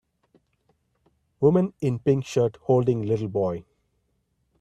[1.41, 3.65] Woman in pink shirt holding little boy.